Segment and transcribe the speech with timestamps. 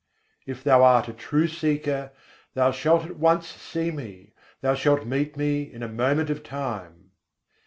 [0.47, 2.09] If thou art a true seeker,
[2.55, 7.11] thou shalt at once see Me: thou shalt meet Me in a moment of time.